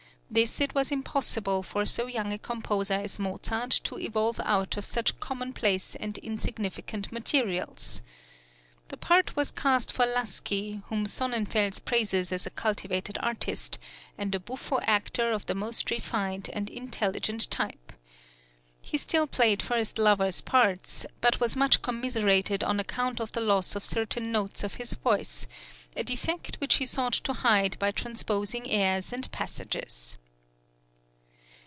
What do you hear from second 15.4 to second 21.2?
the most refined and intelligent type. He still played first lover's parts,